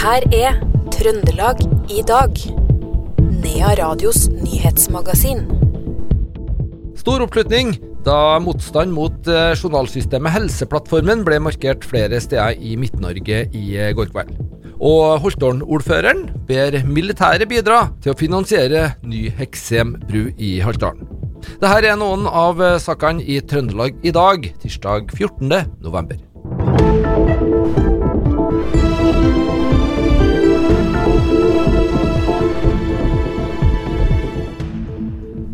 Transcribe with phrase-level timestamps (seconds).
[0.00, 0.54] her er
[0.94, 1.58] Trøndelag
[1.92, 2.38] i dag.
[3.20, 5.42] Nea Radios nyhetsmagasin.
[6.96, 7.74] Stor oppslutning
[8.06, 14.08] da motstand mot eh, journalsystemet Helseplattformen ble markert flere steder i Midt-Norge i eh, går
[14.14, 14.32] kveld.
[14.80, 21.04] Og Holtålen-ordføreren ber militæret bidra til å finansiere ny Heksem bru i Haltdalen.
[21.60, 25.52] Dette er noen av eh, sakene i Trøndelag i dag, tirsdag 14.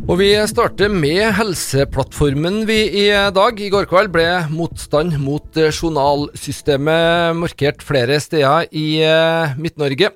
[0.06, 3.58] Og vi starter med Helseplattformen vi i dag.
[3.58, 10.12] I går kveld ble motstand mot eh, journalsystemet markert flere steder i eh, Midt-Norge.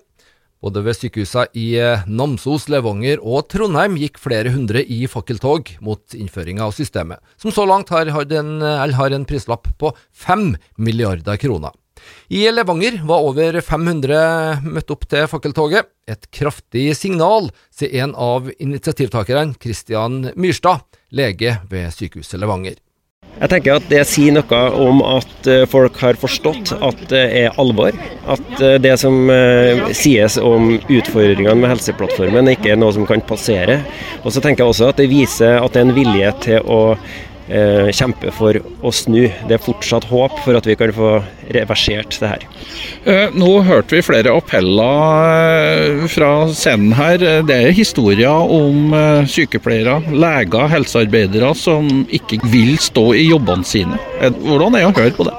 [0.63, 6.15] Både ved sykehusene i eh, Namsos, Levanger og Trondheim gikk flere hundre i fakkeltog mot
[6.15, 11.75] innføringa av systemet, som så langt har, en, har en prislapp på fem milliarder kroner.
[12.31, 15.89] I Levanger var over 500 møtt opp til fakkeltoget.
[16.11, 22.79] Et kraftig signal, sier en av initiativtakerne, Kristian Myrstad, lege ved sykehuset Levanger.
[23.39, 27.61] Jeg tenker at Det sier noe om at eh, folk har forstått at det er
[27.63, 27.97] alvor.
[28.29, 33.23] At eh, det som eh, sies om utfordringene med Helseplattformen ikke er noe som kan
[33.25, 33.81] passere.
[34.25, 36.81] Og så tenker jeg også at Det viser at det er en vilje til å
[37.97, 39.25] kjempe for å snu.
[39.49, 41.17] Det er fortsatt håp for at vi kan få
[41.51, 42.45] reversert det her.
[43.05, 47.23] Eh, nå hørte vi flere appeller eh, fra scenen her.
[47.47, 53.99] Det er historier om eh, sykepleiere, leger, helsearbeidere som ikke vil stå i jobbene sine.
[54.21, 55.39] Hvordan er det å høre på det?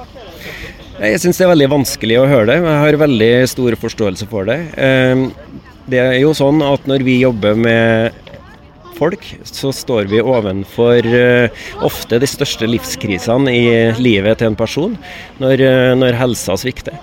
[1.01, 2.57] Jeg syns det er veldig vanskelig å høre det.
[2.61, 4.59] Jeg har veldig stor forståelse for det.
[5.89, 8.19] Det er jo sånn at når vi jobber med
[8.97, 13.65] folk, så står vi ovenfor uh, ofte de største livskrisene i
[14.01, 14.95] livet til en person
[15.41, 16.97] når, uh, når helsa svikter.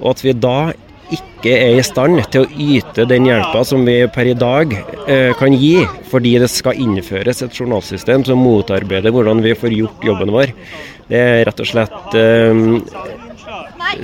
[0.00, 0.58] Og at vi da
[1.14, 5.32] ikke er i stand til å yte den hjelpa som vi per i dag uh,
[5.38, 10.34] kan gi, fordi det skal innføres et journalsystem som motarbeider hvordan vi får gjort jobben
[10.34, 10.54] vår.
[11.06, 12.16] Det er rett og slett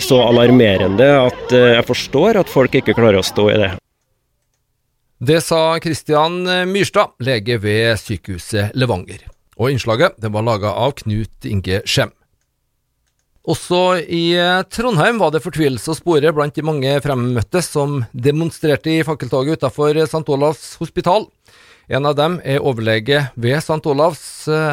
[0.00, 3.72] så alarmerende at jeg forstår at folk ikke klarer å stå i det.
[5.22, 9.20] Det sa Kristian Myrstad, lege ved sykehuset Levanger.
[9.54, 12.10] Og innslaget var laga av Knut Inge Skjem.
[13.46, 14.34] Også i
[14.74, 20.00] Trondheim var det fortvilelse å spore blant de mange fremmøtte som demonstrerte i fakkeltoget utenfor
[20.02, 20.24] St.
[20.26, 21.28] Olavs hospital.
[21.86, 23.78] En av dem er overlege ved St.
[23.92, 24.24] Olavs,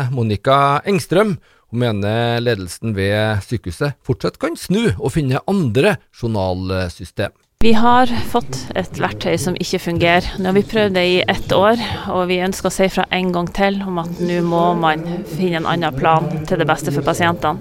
[0.09, 1.35] Monica Engstrøm.
[1.69, 7.37] Hun mener ledelsen ved sykehuset fortsatt kan snu og finne andre journalsystem.
[7.63, 10.23] Vi har fått et verktøy som ikke fungerer.
[10.39, 11.81] Nå har vi prøvd det i ett år,
[12.15, 15.03] og vi ønsker å si fra en gang til om at nå må man
[15.33, 17.59] finne en annen plan til det beste for pasientene.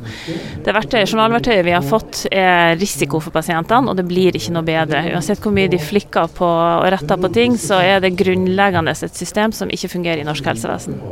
[0.63, 4.69] Det verktøyet, journalverktøyet vi har fått er risiko for pasientene, og det blir ikke noe
[4.71, 5.03] bedre.
[5.17, 9.19] Uansett hvor mye de flikker på og retter på ting, så er det grunnleggende et
[9.19, 11.03] system som ikke fungerer i norsk helsevesen.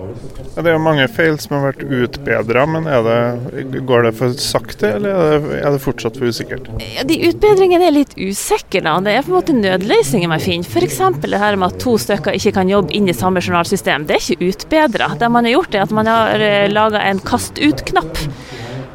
[0.56, 4.36] Ja, det er jo mange feil som har vært utbedra, men det, går det for
[4.40, 6.70] sakte, eller er det, er det fortsatt for usikkert?
[6.80, 8.94] Ja, de utbedringene er litt usikre Da.
[9.04, 10.64] Det er på en måte nødløsninger man finner.
[10.64, 11.02] F.eks.
[11.20, 14.08] det her med at to stykker ikke kan jobbe inn i samme journalsystem.
[14.08, 15.10] Det er ikke utbedra.
[15.20, 18.24] Det man har gjort, er at man har eh, laga en kast ut-knapp.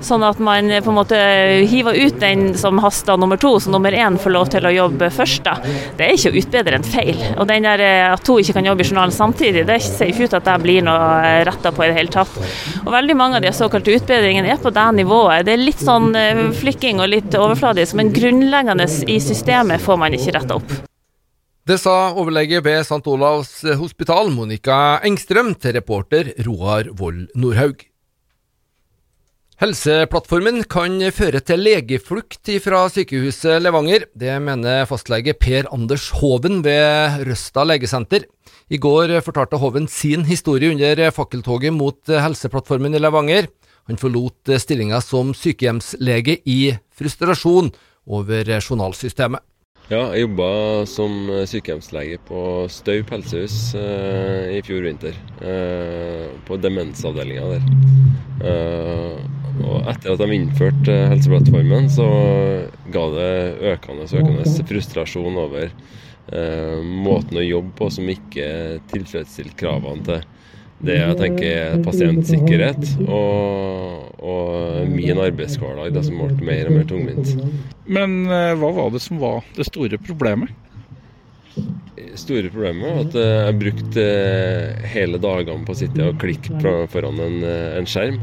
[0.02, 1.18] Sånn at man på en måte
[1.70, 5.12] hiver ut den som haster nummer to, så nummer én får lov til å jobbe
[5.14, 5.44] først.
[5.46, 5.58] da.
[5.98, 7.22] Det er ikke å utbedre en feil.
[7.38, 10.30] Og den der eh, at to ikke kan jobbe i journalen samtidig, det ser ikke
[10.30, 12.38] ut at det blir noe eh, retta på i det hele tatt.
[12.84, 15.46] Og veldig mange av de såkalte utbedringene er på det nivået.
[15.46, 20.18] Det er litt sånn eh, flikking og litt overfladisk, men grunnleggende i systemet får man
[20.18, 20.80] ikke retta opp.
[21.70, 23.04] Det sa overlege ved St.
[23.06, 27.91] Olavs hospital, Monica Engstrøm, til reporter Roar Vold Nordhaug.
[29.62, 34.08] Helseplattformen kan føre til legeflukt fra sykehuset Levanger.
[34.18, 38.24] Det mener fastlege Per Anders Hoven ved Røsta legesenter.
[38.74, 43.52] I går fortalte Hoven sin historie under fakkeltoget mot Helseplattformen i Levanger.
[43.86, 47.70] Han forlot stillinga som sykehjemslege i frustrasjon
[48.10, 49.46] over journalsystemet.
[49.92, 50.50] Ja, jeg jobba
[50.90, 55.14] som sykehjemslege på Staup helsehus eh, i fjor vinter.
[55.44, 57.70] Eh, på demensavdelinga der.
[58.42, 62.08] Eh, og etter at de innførte Helseplattformen, så
[62.94, 63.32] ga det
[63.74, 68.52] økende økende frustrasjon over eh, måten å jobbe på som ikke
[68.92, 70.30] tilfredsstilte kravene til
[70.82, 76.88] det jeg tenker er pasientsikkerhet og, og min arbeidshverdag, det som ble mer og mer
[76.90, 77.36] tungvint.
[77.86, 80.50] Men eh, hva var det som var det store problemet?
[82.20, 87.22] Store problemet at eh, jeg brukte brukt hele dagene på å sitte og klikke foran
[87.24, 88.20] en, eh, en skjerm.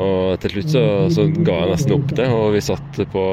[0.00, 3.24] Og til slutt så, så, ga jeg nesten opp det, og vi satt på,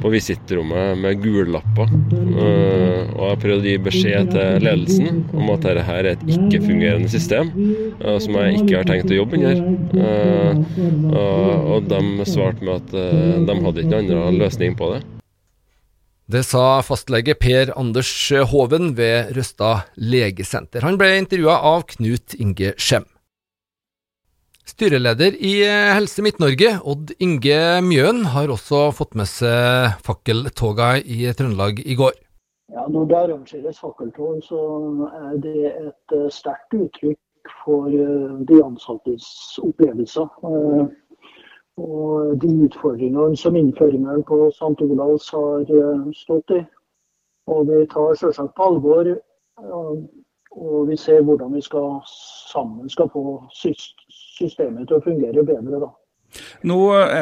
[0.00, 1.92] på visittrommet med gullapper.
[1.92, 7.52] Og jeg prøvde å gi beskjed til ledelsen om at dette er et ikke-fungerende system
[8.00, 9.56] som jeg ikke har tenkt å jobbe under.
[11.76, 12.94] Og de svarte med at
[13.50, 15.02] de hadde ikke noen annen løsning på det.
[16.30, 18.10] Det sa fastlege Per Anders
[18.52, 20.84] Hoven ved Røsta legesenter.
[20.86, 23.08] Han ble intervjua av Knut Inge Skjem.
[24.62, 31.82] Styreleder i Helse Midt-Norge, Odd Inge Mjøen, har også fått med seg fakkeltoga i Trøndelag
[31.82, 32.14] i går.
[32.72, 34.60] Ja, Når det arrangeres fakkeltog, så
[35.18, 39.26] er det et eh, sterkt uttrykk for eh, de ansattes
[39.60, 40.30] opplevelser.
[41.82, 44.84] Eh, og de utfordringene som innføringen på St.
[44.84, 45.64] Olavs har
[46.14, 46.62] stått i.
[47.46, 49.16] Og vi tar selvsagt på alvor.
[50.52, 52.00] Og vi ser hvordan vi skal
[52.52, 55.80] sammen skal få systemet til å fungere bedre.
[55.80, 55.90] da.
[56.68, 56.78] Nå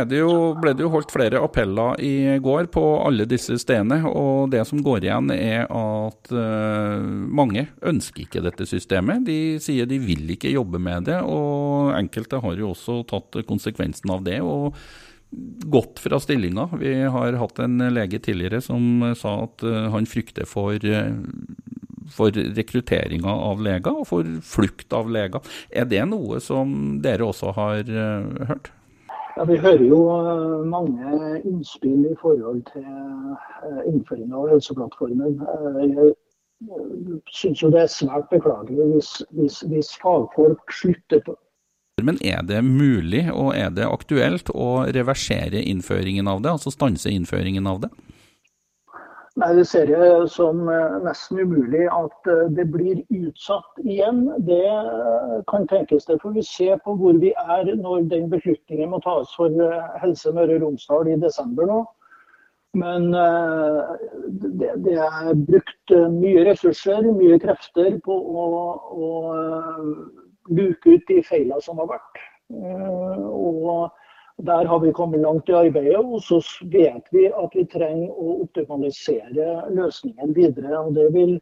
[0.09, 4.03] det jo, ble det jo holdt flere appeller i går på alle disse stedene.
[4.07, 7.01] og Det som går igjen er at uh,
[7.41, 9.25] mange ønsker ikke dette systemet.
[9.27, 11.21] De sier de vil ikke jobbe med det.
[11.23, 14.41] og Enkelte har jo også tatt konsekvensen av det.
[14.41, 14.77] og
[15.31, 16.65] gått fra stillinga.
[16.81, 21.13] Vi har hatt en lege tidligere som sa at uh, han frykter for uh,
[22.11, 25.47] for rekrutteringa av leger og for flukt av leger.
[25.71, 27.87] Er det noe som dere også har
[28.51, 28.73] hørt?
[29.41, 35.39] Ja, Vi hører jo uh, mange innspill i forhold til uh, innføring av Helseplattformen.
[35.81, 36.11] Jeg
[37.33, 41.39] syns jo det er svært beklagelig hvis, hvis, hvis fagfolk slutter på
[42.05, 47.13] men er det mulig og er det aktuelt å reversere innføringen av det, altså stanse
[47.13, 47.91] innføringen av det?
[49.41, 54.27] Nei, Det ser jeg som eh, nesten umulig at eh, det blir utsatt igjen.
[54.45, 56.19] Det eh, kan tenkes det.
[56.21, 59.55] For vi ser på hvor vi er når den beslutningen må tas for
[60.03, 61.79] Helse Møre og Romsdal i desember nå.
[62.81, 68.45] Men det, det, er brukt mye ressurser, mye krefter på å,
[68.95, 69.09] å
[70.55, 72.21] luke ut de feilene som har vært.
[72.53, 73.89] Og
[74.47, 76.41] der har vi kommet langt i arbeidet, og så
[76.73, 80.79] vet vi at vi trenger å optimalisere løsningen videre.
[80.79, 81.41] og Det vil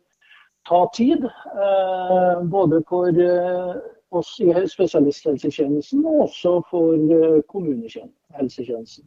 [0.69, 3.75] ta tid, eh, både for eh,
[4.11, 9.07] oss i spesialisthelsetjenesten og også for eh, kommunehelsetjenesten.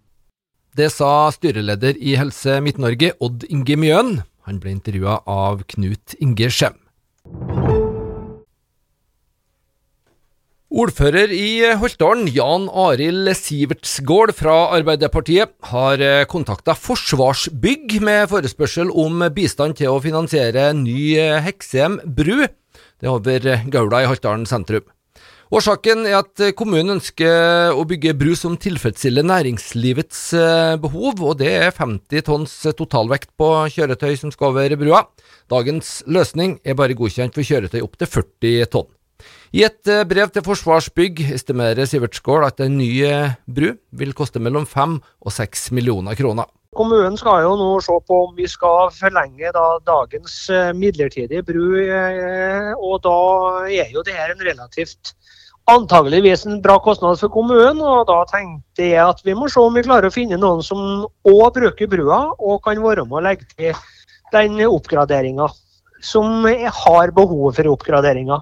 [0.78, 4.22] Det sa styreleder i Helse Midt-Norge, Odd Inge Mjøen.
[4.48, 6.80] Han ble intervjua av Knut Inge Skjem.
[10.72, 19.20] Ordfører i Holtålen, Jan Arild Sivertsgård fra Arbeiderpartiet, har eh, kontakta Forsvarsbygg med forespørsel om
[19.36, 22.46] bistand til å finansiere ny eh, Heksem bru.
[22.48, 24.88] Det er over Gaula i Holtdalen sentrum.
[25.52, 31.52] Årsaken er at kommunen ønsker å bygge bru som tilfredsstiller næringslivets eh, behov, og det
[31.66, 35.04] er 50 tonns totalvekt på kjøretøy som skal over brua.
[35.52, 38.92] Dagens løsning er bare godkjent for kjøretøy opp til 40 tonn.
[39.52, 44.40] I et eh, brev til Forsvarsbygg estimerer Sivertsgård at en ny eh, bru vil koste
[44.40, 46.48] mellom fem og seks millioner kroner.
[46.72, 51.66] Kommunen skal jo nå se på om vi skal forlenge da, dagens eh, midlertidige bru.
[52.80, 53.18] og Da
[53.68, 55.12] er jo det her en relativt
[55.70, 57.82] antageligvis en bra kostnad for kommunen.
[57.82, 61.04] og Da tenkte jeg at vi må se om vi klarer å finne noen som
[61.28, 63.76] òg bruker brua, og kan være med å legge til
[64.32, 65.50] den oppgraderinga.
[66.02, 68.40] Som har behov for oppgraderinga.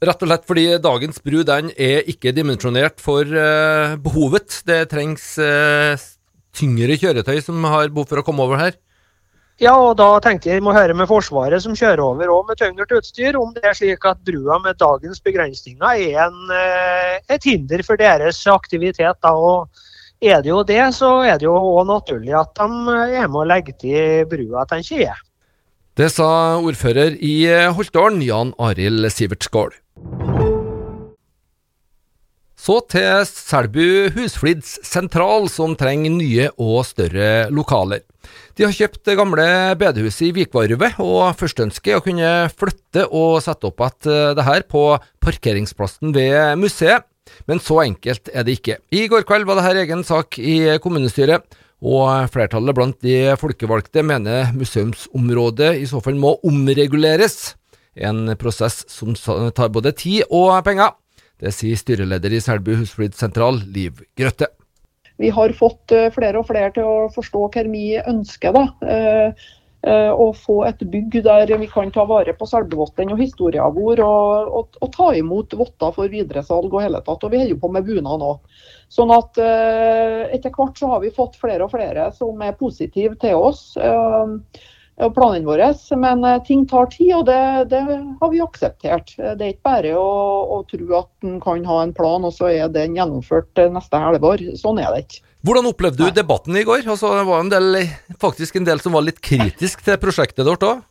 [0.00, 4.62] Rett og slett fordi dagens bru den er ikke dimensjonert for uh, behovet.
[4.64, 5.92] Det trengs uh,
[6.56, 8.78] tyngre kjøretøy som har behov for å komme over her.
[9.60, 12.88] Ja, og da tenkte jeg må høre med Forsvaret som kjører over òg med tyngre
[12.96, 17.84] utstyr, om det er slik at brua med dagens begrensninger er en, uh, et hinder
[17.84, 19.20] for deres aktivitet.
[19.20, 19.36] Da.
[19.36, 19.68] Og
[20.24, 23.48] er det jo det, så er det jo òg naturlig at de er med å
[23.52, 25.26] legge til brua, tenker jeg.
[25.98, 27.44] Det sa ordfører i
[27.74, 29.74] Holtålen, Jan Arild Sivertsgård.
[32.60, 38.04] Så til Selbu Husflids sentral, som trenger nye og større lokaler.
[38.54, 39.46] De har kjøpt det gamle
[39.80, 44.46] bedehuset i Vikvarvet, og førsteønsket er å kunne flytte og sette opp igjen eh, det
[44.46, 44.84] her på
[45.24, 47.08] parkeringsplassen ved museet.
[47.48, 48.78] Men så enkelt er det ikke.
[48.92, 51.46] I går kveld var dette egen sak i kommunestyret,
[51.80, 57.54] og flertallet blant de folkevalgte mener museumsområdet i så fall må omreguleres.
[57.96, 60.92] En prosess som tar både tid og penger.
[61.40, 64.50] Det sier styreleder i Selbu Husflid sentral, Liv Grøtte.
[65.20, 68.56] Vi har fått eh, flere og flere til å forstå hva vi ønsker.
[68.56, 68.64] Da.
[69.86, 73.72] Eh, Eh, og få et bygg der vi kan ta vare på selbuvotten og historien
[73.76, 77.24] vår, og, og, og, ta imot votter for videresalg og hele tatt.
[77.24, 78.34] Og vi holder på med bunad nå.
[78.92, 83.16] Sånn at eh, etter hvert så har vi fått flere og flere som er positive
[83.22, 83.70] til oss.
[85.00, 87.80] Eh, og planene våre, Men ting tar tid, og det, det,
[88.20, 89.16] har vi akseptert.
[89.16, 90.12] Det er ikke bare å,
[90.58, 94.52] å tro at en kan ha en plan, og så er den gjennomført neste halvår.
[94.60, 95.26] Sånn er det ikke.
[95.40, 96.84] Hvordan opplevde du debatten i går?
[96.84, 97.82] Altså, det var en del,
[98.20, 100.86] faktisk en del som var litt kritisk til prosjektet deres òg?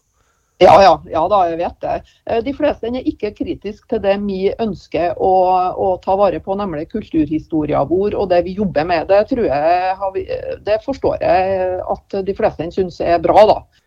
[0.60, 1.94] Ja, ja, ja da, jeg vet det.
[2.28, 5.32] Eh, de fleste er ikke kritiske til det vi ønsker å,
[5.72, 9.08] å ta vare på, nemlig kulturhistorien vår og det vi jobber med.
[9.08, 10.26] Det, tror jeg,
[10.66, 13.79] det forstår jeg at de fleste syns er bra, da.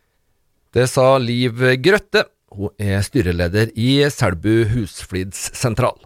[0.73, 2.23] Det sa Liv Grøtte.
[2.53, 5.99] Hun er styreleder i Selbu husflidssentral.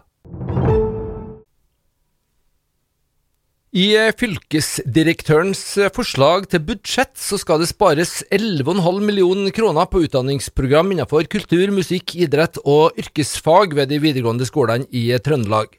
[3.77, 3.87] I
[4.19, 5.63] fylkesdirektørens
[5.95, 12.17] forslag til budsjett så skal det spares 11,5 millioner kroner på utdanningsprogram innenfor kultur, musikk,
[12.19, 15.77] idrett og yrkesfag ved de videregående skolene i Trøndelag.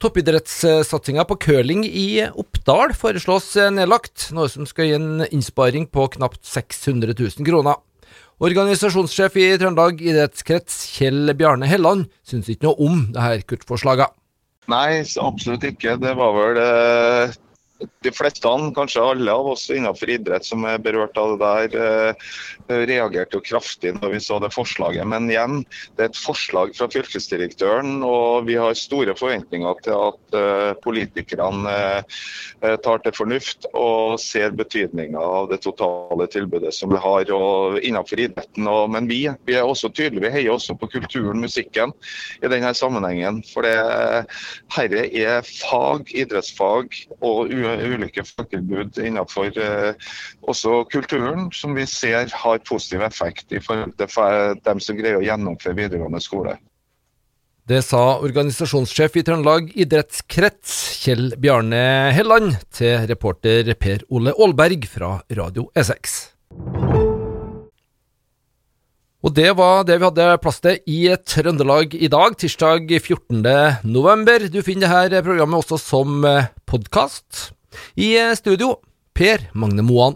[0.00, 6.40] Toppidrettssatsinga på curling i Oppdal foreslås nedlagt, noe som skal gi en innsparing på knapt
[6.48, 7.84] 600 000 kroner.
[8.42, 14.10] Organisasjonssjef i Trøndelag idrettskrets, Kjell Bjarne Helland, syns ikke noe om dette kuttforslaget.
[14.72, 15.94] Nei, absolutt ikke.
[16.00, 17.36] Det var vel eh,
[17.78, 22.14] de fleste, kanskje alle av oss innenfor idrett som er berørt av det der,
[22.68, 25.06] eh, reagerte jo kraftig når vi så det forslaget.
[25.08, 25.64] Men igjen,
[25.96, 31.74] det er et forslag fra fylkesdirektøren, og vi har store forventninger til at eh, politikerne
[32.62, 37.26] eh, tar til fornuft og ser betydninga av det totale tilbudet som vi har
[37.80, 38.68] innenfor idretten.
[38.90, 41.92] men vi, vi, er også tydelige, vi heier også på kulturen, musikken,
[42.42, 43.42] i denne sammenhengen.
[43.52, 43.74] For det,
[44.76, 52.62] herre er fag, idrettsfag og ulike fagtilbud innenfor eh, også kulturen, som vi ser har
[52.68, 56.56] positiv effekt i forhold til dem som greier å gjennomføre videregående skole.
[57.64, 65.14] Det sa organisasjonssjef i Trøndelag idrettskrets, Kjell Bjarne Helland, til reporter Per Ole Aalberg fra
[65.32, 66.20] Radio E6.
[69.34, 73.40] Det var det vi hadde plass til i Trøndelag i dag, tirsdag 14.
[73.82, 74.44] november.
[74.46, 76.22] Du finner dette programmet også som
[76.70, 77.48] podkast.
[77.98, 78.76] I studio,
[79.16, 80.14] Per Magne Moan.